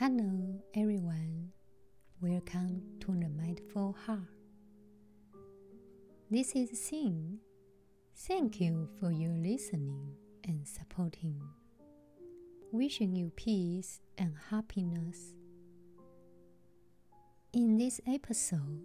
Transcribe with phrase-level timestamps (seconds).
[0.00, 1.50] Hello, everyone.
[2.22, 4.32] Welcome to the Mindful Heart.
[6.30, 7.36] This is Xin.
[8.16, 11.38] Thank you for your listening and supporting.
[12.72, 15.34] Wishing you peace and happiness.
[17.52, 18.80] In this episode,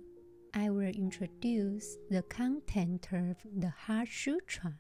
[0.54, 4.74] I will introduce the content of the Heart Sutra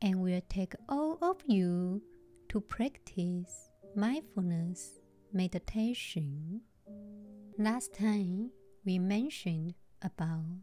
[0.00, 2.00] and will take all of you
[2.48, 5.00] to practice mindfulness
[5.32, 6.60] meditation.
[7.58, 8.50] Last time
[8.84, 10.62] we mentioned about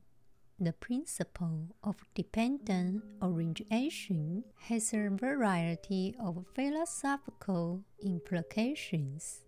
[0.59, 9.43] the principle of dependent origination has a variety of philosophical implications.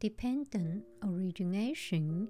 [0.00, 2.28] Dependent origination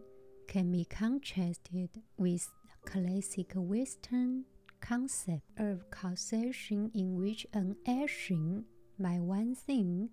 [0.48, 4.44] can be contrasted with the classic Western
[4.80, 8.64] concept of causation in which an action
[8.98, 10.10] by one thing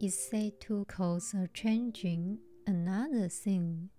[0.00, 3.90] is said to cause a changing another thing.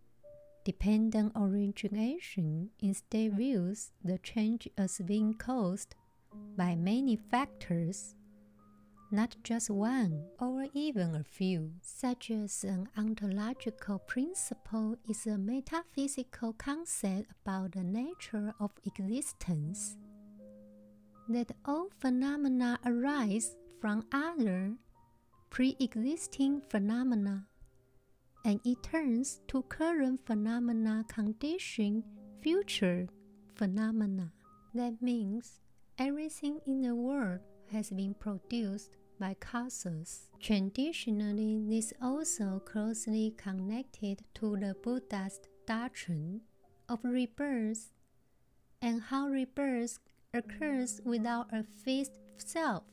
[0.63, 5.95] Dependent origination instead views the change as being caused
[6.57, 8.16] by many factors,
[9.11, 16.53] not just one or even a few, such as an ontological principle is a metaphysical
[16.53, 19.97] concept about the nature of existence.
[21.29, 24.73] That all phenomena arise from other
[25.49, 27.47] pre existing phenomena
[28.45, 32.03] and it turns to current phenomena condition
[32.41, 33.07] future
[33.55, 34.31] phenomena.
[34.75, 35.61] That means
[35.97, 37.39] everything in the world
[37.71, 40.29] has been produced by causes.
[40.39, 46.41] Traditionally, this also closely connected to the Buddha's doctrine
[46.88, 47.91] of rebirth
[48.81, 49.97] and how rebirth
[50.33, 52.83] occurs without a fixed self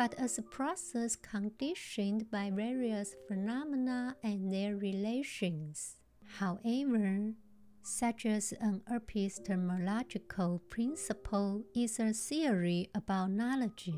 [0.00, 5.98] but as a process conditioned by various phenomena and their relations.
[6.38, 7.34] However,
[7.82, 13.90] such as an epistemological principle is a theory about knowledge.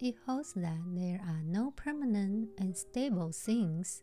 [0.00, 4.02] It holds that there are no permanent and stable things,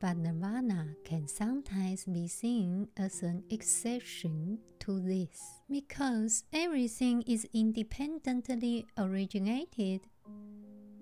[0.00, 5.36] but nirvana can sometimes be seen as an exception to this.
[5.68, 10.02] Because everything is independently originated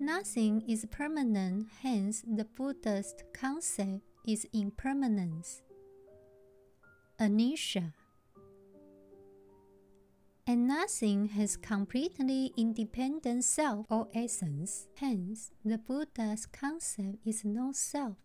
[0.01, 5.61] Nothing is permanent, hence, the Buddhist concept is impermanence.
[7.19, 7.93] Anicca.
[10.47, 18.15] And nothing has completely independent self or essence, hence, the Buddha's concept is no self,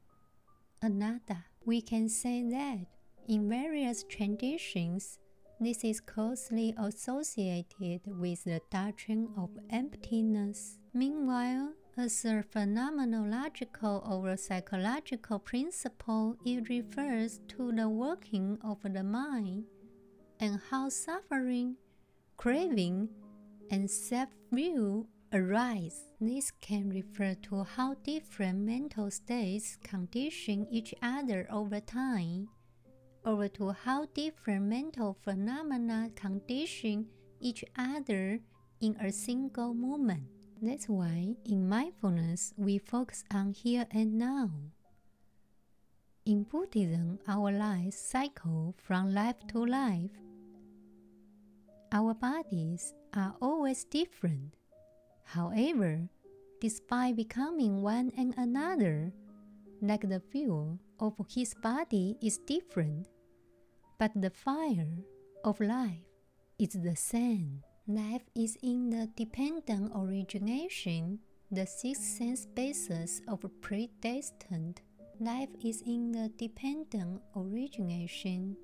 [0.81, 1.45] anatta.
[1.67, 2.87] We can say that
[3.29, 5.19] in various traditions,
[5.61, 10.79] this is closely associated with the doctrine of emptiness.
[10.93, 19.65] Meanwhile, as a phenomenological or psychological principle, it refers to the working of the mind
[20.41, 21.77] and how suffering,
[22.37, 23.09] craving,
[23.71, 26.09] and self view arise.
[26.21, 32.49] This can refer to how different mental states condition each other over time
[33.25, 37.07] over to how different mental phenomena condition
[37.41, 38.41] each other
[38.81, 40.25] in a single moment.
[40.61, 44.51] That's why in mindfulness we focus on here and now.
[46.27, 50.11] In Buddhism, our lives cycle from life to life.
[51.93, 54.55] Our bodies are always different.
[55.25, 56.09] However,
[56.61, 59.13] despite becoming one and another,
[59.83, 63.07] like the fuel of his body is different,
[63.99, 65.05] but the fire
[65.45, 66.09] of life
[66.59, 67.63] is the same.
[67.87, 71.19] Life is in the dependent origination,
[71.51, 74.81] the six sense basis of predestined.
[75.21, 78.57] Life is in the dependent origination,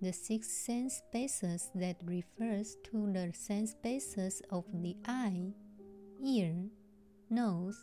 [0.00, 5.52] the six sense basis that refers to the sense basis of the eye,
[6.24, 6.54] ear,
[7.30, 7.78] nose,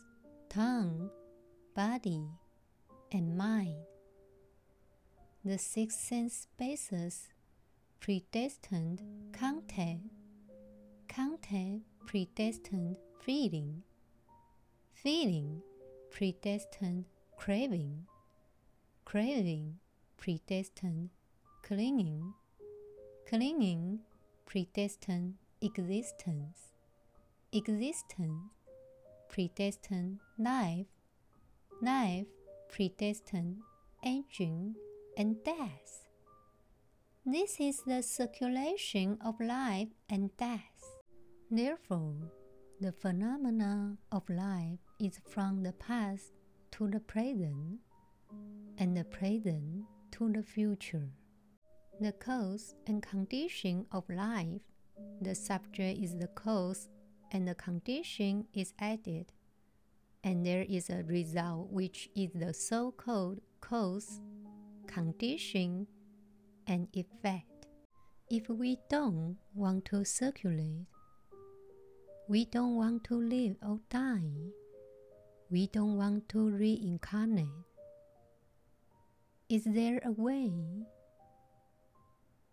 [0.50, 1.10] tongue,
[1.76, 2.30] body,
[3.12, 3.84] and mind
[5.46, 7.28] the six sense bases
[8.00, 9.00] predestined
[9.32, 10.02] contact,
[11.08, 13.84] contact predestined feeling,
[14.92, 15.62] feeling
[16.10, 17.06] predestined
[17.38, 18.08] craving,
[19.06, 19.76] craving
[20.18, 21.12] predestined
[21.62, 22.34] clinging,
[23.30, 24.00] clinging
[24.48, 26.72] predestined existence,
[27.54, 28.50] existence
[29.30, 30.88] predestined life,
[31.84, 32.26] life
[32.68, 33.58] predestined
[34.04, 34.76] aging
[35.18, 36.08] and death.
[37.26, 40.62] This is the circulation of life and death.
[41.50, 42.16] Therefore,
[42.82, 46.34] the phenomena of life is from the past
[46.72, 47.80] to the present,
[48.78, 51.10] and the present to the future.
[52.02, 54.62] The cause and condition of life.
[55.22, 56.90] The subject is the cause,
[57.32, 59.32] and the condition is added.
[60.24, 64.20] And there is a result which is the so called cause,
[64.96, 65.86] condition,
[66.68, 67.68] and effect.
[68.30, 70.88] If we don't want to circulate,
[72.30, 74.54] we don't want to live or die,
[75.52, 77.68] we don't want to reincarnate.
[79.50, 80.54] Is there a way?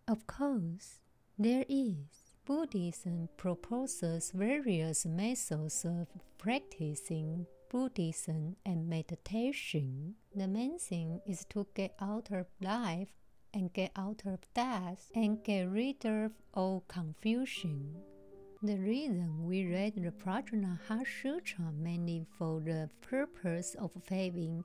[0.09, 0.99] Of course,
[1.39, 2.35] there is.
[2.45, 6.07] Buddhism proposes various methods of
[6.37, 10.13] practicing Buddhism and meditation.
[10.35, 13.09] The main thing is to get out of life
[13.51, 17.95] and get out of death and get rid of all confusion.
[18.61, 24.63] The reason we read the Prajnaha Sutra mainly for the purpose of having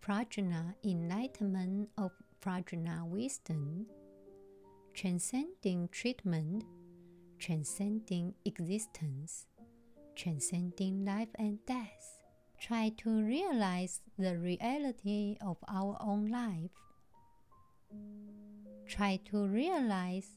[0.00, 3.86] prajna enlightenment of prajna wisdom,
[4.94, 6.62] transcending treatment,
[7.40, 9.46] transcending existence,
[10.14, 12.15] transcending life and death.
[12.58, 16.70] Try to realize the reality of our own life.
[18.88, 20.28] Try to realize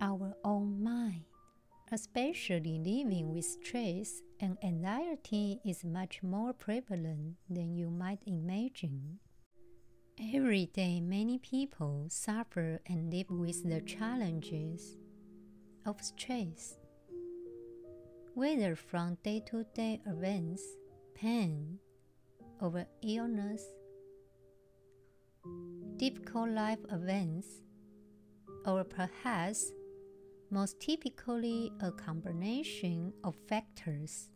[0.00, 1.24] our own mind.
[1.92, 9.20] Especially living with stress and anxiety is much more prevalent than you might imagine.
[10.34, 14.96] Every day, many people suffer and live with the challenges
[15.84, 16.78] of stress,
[18.34, 20.62] whether from day to day events,
[21.16, 21.78] pain,
[22.60, 23.64] over illness,
[25.96, 27.46] difficult life events,
[28.66, 29.72] or perhaps
[30.50, 34.28] most typically a combination of factors.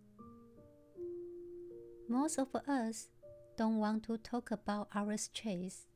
[2.08, 3.10] Most of us
[3.58, 5.86] don't want to talk about our stress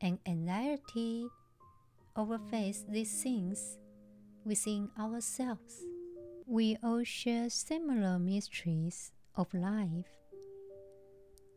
[0.00, 1.28] and anxiety
[2.16, 3.78] or face these things
[4.44, 5.84] within ourselves.
[6.46, 10.10] We all share similar mysteries of life,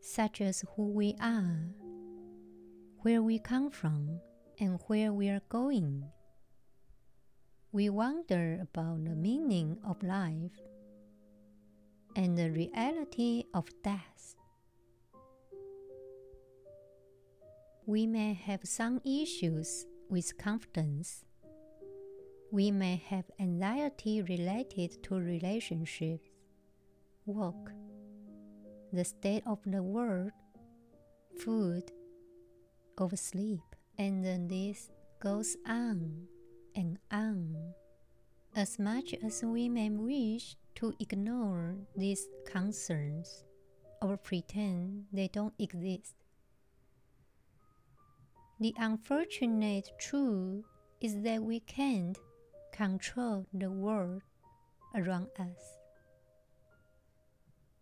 [0.00, 1.68] such as who we are,
[3.02, 4.20] where we come from,
[4.58, 6.04] and where we are going
[7.72, 10.58] we wonder about the meaning of life
[12.16, 14.34] and the reality of death.
[17.86, 21.24] We may have some issues with confidence.
[22.50, 26.26] We may have anxiety related to relationships,
[27.26, 27.72] work,
[28.92, 30.32] the state of the world,
[31.38, 31.90] food,
[32.98, 33.62] or sleep,
[33.98, 34.90] and then this
[35.20, 36.26] goes on
[36.74, 37.56] and on.
[38.54, 43.44] As much as we may wish to ignore these concerns
[44.02, 46.14] or pretend they don't exist,
[48.58, 50.64] the unfortunate truth
[51.00, 52.18] is that we can't
[52.72, 54.22] control the world
[54.94, 55.79] around us.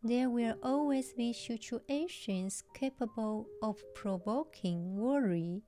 [0.03, 5.63] There will always be situations capable of provoking worry,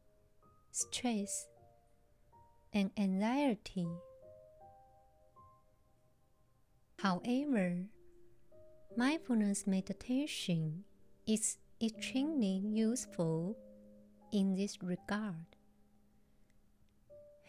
[0.71, 1.49] stress,
[2.73, 3.89] and anxiety.
[7.01, 7.87] However,
[8.97, 10.85] mindfulness meditation
[11.27, 13.57] is extremely useful
[14.33, 15.57] in this regard,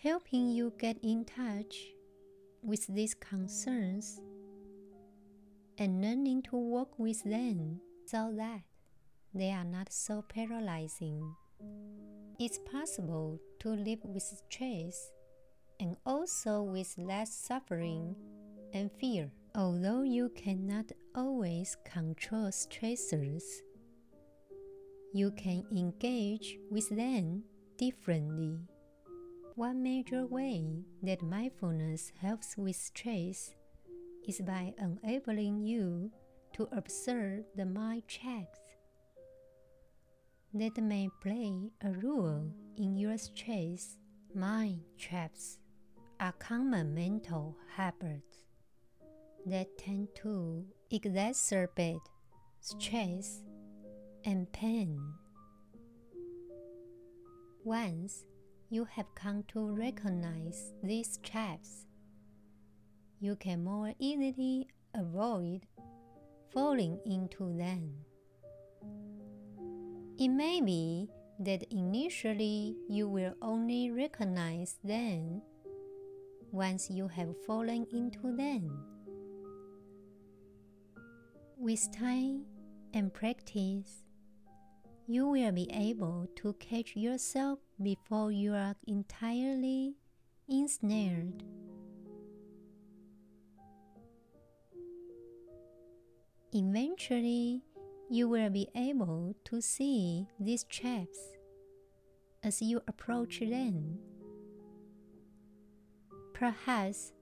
[0.01, 1.93] helping you get in touch
[2.63, 4.19] with these concerns
[5.81, 8.61] and learning to work with them so that
[9.33, 11.33] they are not so paralyzing.
[12.37, 15.09] It's possible to live with stress
[15.79, 18.15] and also with less suffering
[18.75, 19.31] and fear.
[19.55, 23.41] Although you cannot always control stressors,
[25.15, 27.41] you can engage with them
[27.79, 28.59] differently.
[29.55, 33.55] One major way that mindfulness helps with stress
[34.27, 36.11] is by enabling you
[36.53, 38.59] to observe the mind checks
[40.53, 43.97] that may play a role in your stress.
[44.33, 45.59] Mind traps
[46.19, 48.43] are common mental habits
[49.45, 52.05] that tend to exacerbate
[52.59, 53.43] stress
[54.25, 55.01] and pain.
[57.63, 58.25] Once
[58.69, 61.85] you have come to recognize these traps,
[63.21, 65.61] you can more easily avoid
[66.51, 67.93] falling into them.
[70.17, 71.07] It may be
[71.39, 75.41] that initially you will only recognize them
[76.51, 78.83] once you have fallen into them.
[81.57, 82.45] With time,
[82.93, 84.03] and practice,
[85.07, 89.95] you will be able to catch yourself before you are entirely
[90.49, 91.43] ensnared.
[96.53, 97.61] Eventually,
[98.09, 101.17] you will be able to see these traps
[102.43, 103.97] as you approach them.
[106.33, 107.13] Perhaps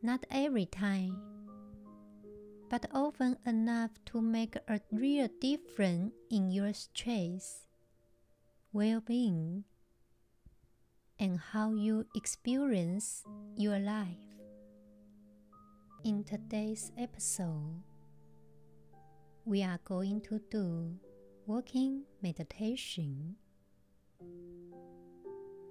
[0.00, 1.18] not every time,
[2.70, 7.66] but often enough to make a real difference in your stress,
[8.72, 9.64] well being,
[11.18, 13.24] and how you experience
[13.56, 14.22] your life.
[16.04, 17.82] In today's episode,
[19.46, 20.92] we are going to do
[21.46, 23.36] walking meditation.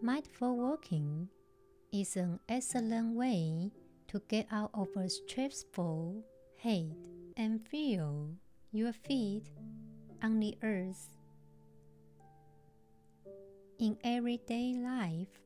[0.01, 1.27] Mindful walking
[1.91, 3.69] is an excellent way
[4.07, 6.23] to get out of a stressful
[6.57, 6.95] head
[7.35, 8.29] and feel
[8.71, 9.51] your feet
[10.23, 11.17] on the earth.
[13.77, 15.41] In everyday life,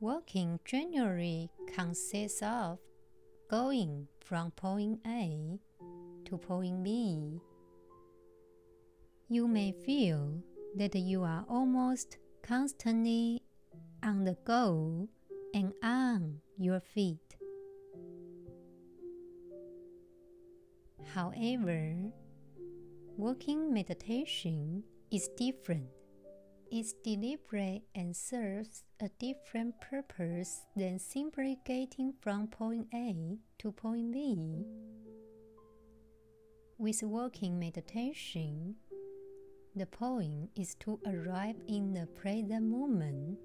[0.00, 2.78] walking generally consists of
[3.50, 5.58] going from point A
[6.30, 7.40] to point B.
[9.28, 10.42] You may feel
[10.76, 13.42] that you are almost constantly
[14.02, 15.08] on the go
[15.54, 17.36] and on your feet.
[21.12, 21.96] However,
[23.16, 25.88] walking meditation is different.
[26.70, 34.12] It's deliberate and serves a different purpose than simply getting from point A to point
[34.12, 34.64] B.
[36.80, 38.76] With walking meditation,
[39.76, 43.38] the point is to arrive in the present moment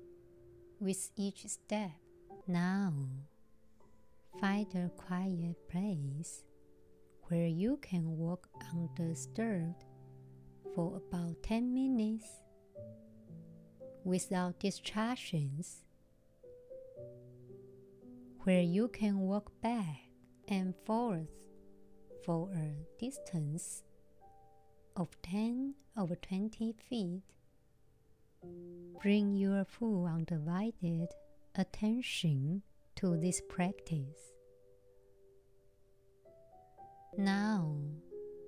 [0.80, 1.92] with each step.
[2.48, 2.94] Now,
[4.40, 6.46] find a quiet place
[7.24, 9.84] where you can walk undisturbed
[10.74, 12.28] for about 10 minutes
[14.06, 15.84] without distractions,
[18.46, 20.04] where you can walk back
[20.48, 21.28] and forth
[22.26, 23.84] for a distance
[24.96, 27.22] of 10 or 20 feet.
[29.02, 31.10] Bring your full undivided
[31.54, 32.64] attention
[32.96, 34.34] to this practice.
[37.16, 37.78] Now,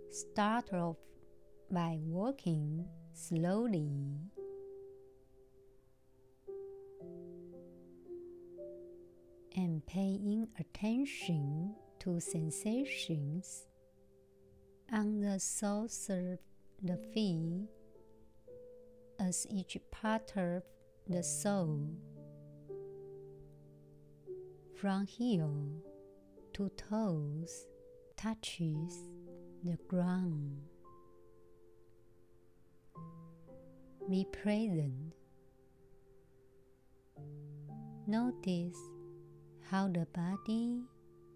[0.10, 0.98] start off
[1.70, 4.18] by walking slowly.
[9.56, 11.76] And paying attention
[12.08, 13.66] to sensations
[14.94, 16.40] on the soles of
[16.82, 17.68] the feet
[19.20, 20.64] as each part of
[21.10, 21.86] the sole
[24.80, 25.54] from heel
[26.54, 27.66] to toes
[28.16, 29.04] touches
[29.66, 30.62] the ground.
[34.10, 35.12] Be present.
[38.08, 38.78] Notice
[39.70, 40.84] how the body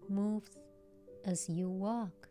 [0.08, 0.50] moves
[1.24, 2.28] as you walk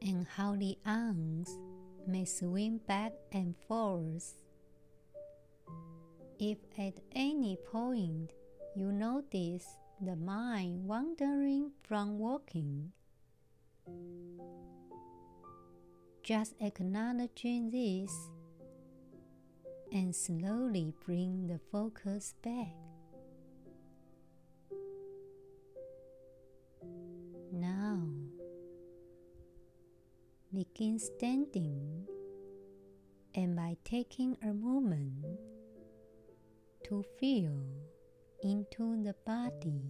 [0.00, 1.58] and how the arms
[2.06, 4.34] may swing back and forth.
[6.38, 8.32] If at any point
[8.74, 9.66] you notice
[10.00, 12.92] the mind wandering from walking,
[16.22, 18.12] just acknowledging this
[19.92, 22.81] and slowly bring the focus back.
[30.72, 32.06] Begin standing
[33.34, 35.12] and by taking a moment
[36.84, 37.62] to feel
[38.42, 39.82] into the body.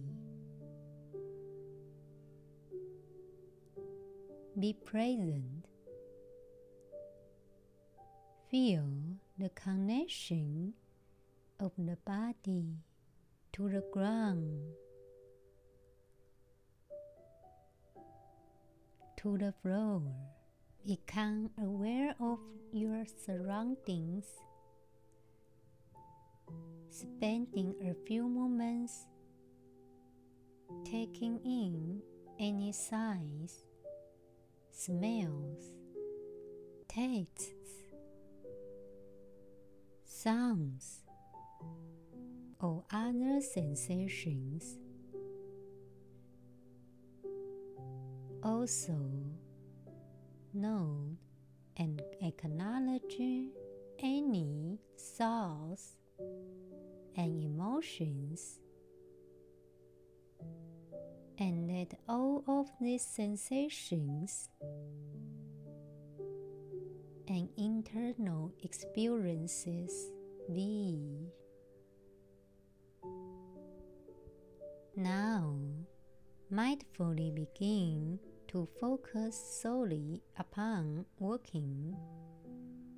[4.59, 5.65] Be present.
[8.51, 8.85] Feel
[9.37, 10.73] the connection
[11.59, 12.75] of the body
[13.53, 14.73] to the ground,
[19.17, 20.01] to the floor.
[20.85, 22.39] Become aware of
[22.73, 24.25] your surroundings,
[26.89, 29.07] spending a few moments
[30.83, 32.01] taking in
[32.37, 33.63] any sights,
[34.71, 35.71] smells,
[36.89, 37.53] tastes,
[40.03, 41.03] sounds,
[42.59, 44.77] or other sensations.
[48.43, 48.97] Also,
[50.53, 51.17] note
[51.77, 53.21] and acknowledge
[53.99, 54.79] any
[55.17, 55.95] thoughts
[57.15, 58.59] and emotions
[61.39, 64.49] and let all of these sensations
[67.27, 70.11] and internal experiences
[70.51, 71.31] be.
[74.95, 75.55] Now,
[76.51, 78.19] mindfully begin
[78.53, 79.33] to focus
[79.63, 81.97] solely upon walking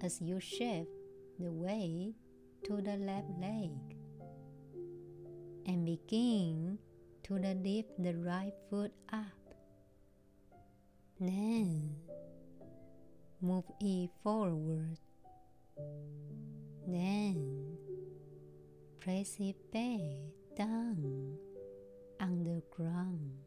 [0.03, 0.91] as you shift
[1.39, 2.13] the weight
[2.61, 3.71] to the left leg
[5.65, 6.77] and begin
[7.23, 9.55] to lift the right foot up.
[11.21, 11.95] Then
[13.39, 14.99] move it forward.
[16.85, 17.77] Then
[18.99, 20.19] press it back
[20.57, 21.37] down
[22.19, 23.44] on the ground.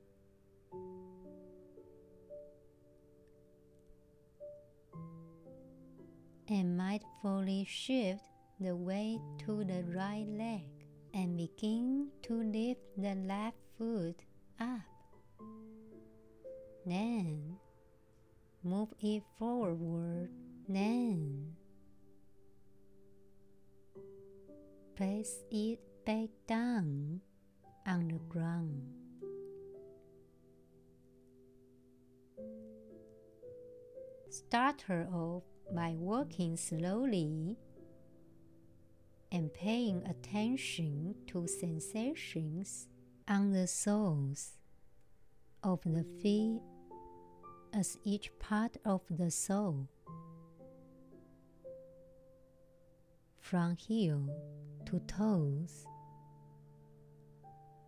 [6.51, 8.25] And mindfully shift
[8.59, 10.65] the weight to the right leg
[11.13, 14.17] and begin to lift the left foot
[14.59, 14.81] up.
[16.87, 17.59] Then
[18.65, 20.31] move it forward.
[20.67, 21.55] Then
[24.97, 27.21] place it back down
[27.87, 28.83] on the ground.
[34.31, 35.43] Start her off
[35.75, 37.57] by walking slowly
[39.31, 42.89] and paying attention to sensations
[43.29, 44.53] on the soles
[45.63, 46.61] of the feet
[47.75, 49.87] as each part of the sole
[53.39, 54.29] from heel
[54.87, 55.87] to toes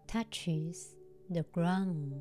[0.07, 0.97] touches
[1.29, 2.15] the ground.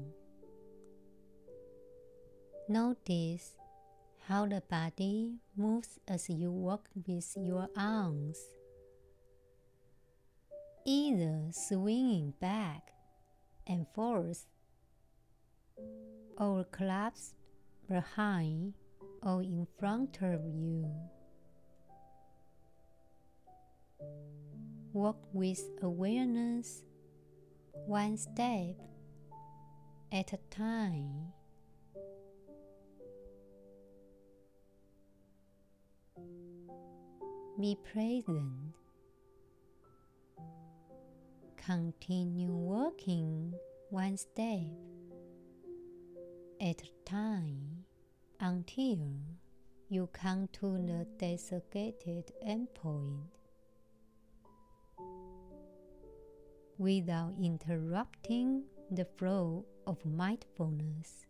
[2.68, 3.56] Notice
[4.30, 8.38] how the body moves as you walk with your arms,
[10.86, 12.92] either swinging back
[13.66, 14.46] and forth
[16.38, 17.34] or collapsed
[17.90, 18.76] behind
[19.24, 20.88] or in front of you.
[24.94, 26.84] Walk with awareness,
[27.88, 28.76] one step
[30.12, 31.34] at a time.
[37.60, 38.74] Be present.
[41.58, 43.54] Continue walking
[43.90, 44.62] one step
[46.62, 47.84] at a time
[48.40, 49.00] until
[49.90, 53.28] you come to the designated endpoint
[56.78, 61.26] without interrupting the flow of mindfulness.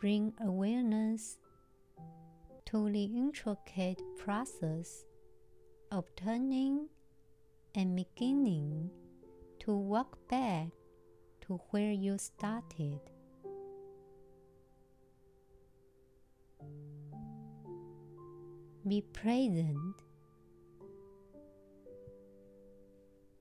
[0.00, 1.36] Bring awareness
[2.70, 5.04] to the intricate process
[5.90, 6.86] of turning
[7.74, 8.88] and beginning
[9.58, 10.68] to walk back
[11.40, 13.00] to where you started.
[18.86, 19.96] Be present.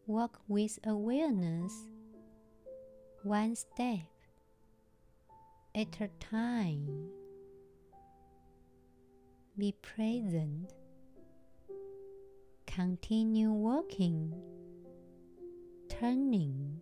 [0.07, 1.73] Walk with awareness,
[3.21, 4.07] one step
[5.75, 7.18] at a time.
[9.59, 10.71] Be present.
[12.65, 14.33] Continue walking,
[15.89, 16.81] turning,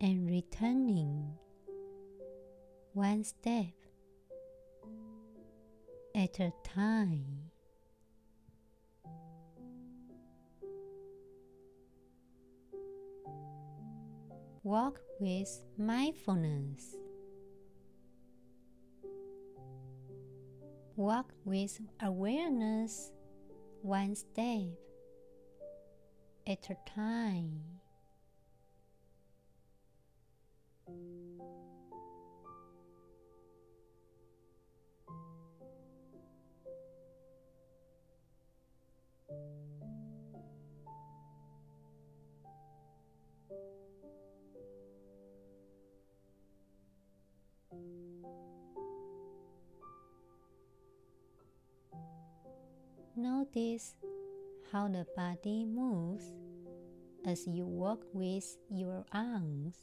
[0.00, 1.30] and returning
[2.94, 3.66] one step
[6.14, 7.50] at a time.
[14.62, 16.96] Walk with mindfulness.
[20.98, 23.12] Walk with awareness
[23.82, 24.66] one step
[26.44, 27.77] at a time.
[53.18, 53.96] Notice
[54.70, 56.22] how the body moves
[57.26, 59.74] as you walk with your arms,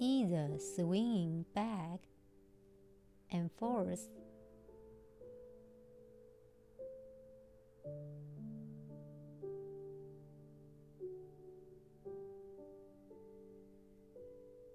[0.00, 2.00] either swinging back
[3.30, 4.08] and forth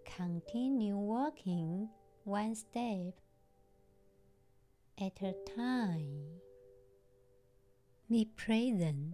[0.06, 1.90] Continue walking
[2.24, 3.20] one step
[4.98, 6.41] at a time.
[8.12, 9.14] Be present.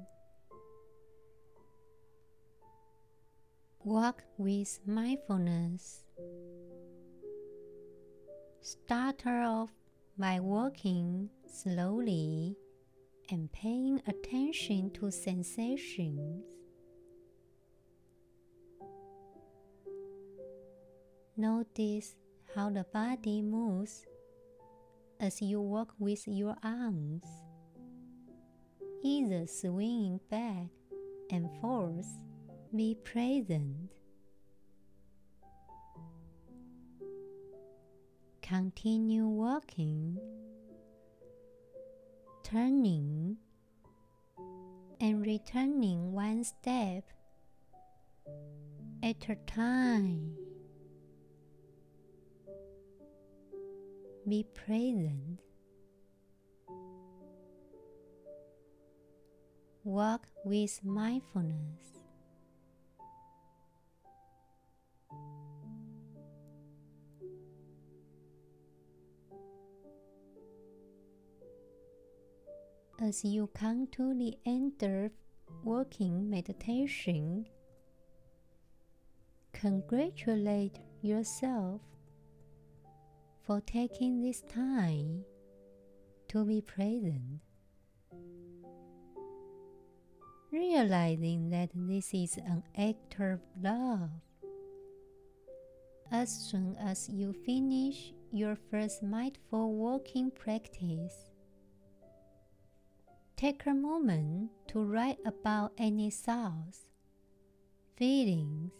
[3.84, 6.04] Walk with mindfulness.
[8.60, 9.70] Start off
[10.18, 12.56] by walking slowly
[13.30, 16.44] and paying attention to sensations.
[21.38, 22.16] Notice
[22.56, 24.08] how the body moves
[25.20, 27.26] as you walk with your arms,
[29.04, 30.68] either swinging back
[31.32, 32.08] and forth.
[32.76, 33.92] Be present.
[38.42, 40.18] Continue walking,
[42.44, 43.38] turning,
[45.02, 47.04] and returning one step
[49.04, 50.34] at a time.
[54.28, 55.40] Be present.
[59.88, 62.04] Walk with mindfulness.
[73.00, 75.12] As you come to the end of
[75.63, 77.45] walking meditation,
[79.54, 81.80] congratulate yourself
[83.45, 85.23] for taking this time
[86.28, 87.39] to be present.
[90.52, 94.10] Realizing that this is an act of love.
[96.10, 101.32] As soon as you finish your first mindful walking practice,
[103.36, 106.80] take a moment to write about any thoughts,
[107.98, 108.72] feelings,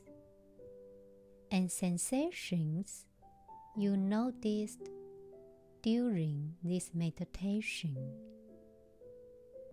[1.52, 3.04] and sensations
[3.76, 4.88] you noticed
[5.82, 7.98] during this meditation.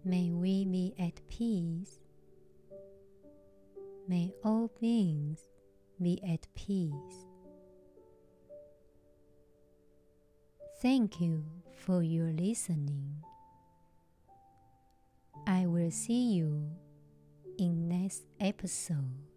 [0.06, 1.98] May we be at peace.
[4.06, 5.40] May all beings
[6.00, 7.24] be at peace.
[10.82, 11.42] Thank you
[11.74, 13.24] for your listening.
[15.46, 16.68] I will see you
[17.58, 19.33] in next episode.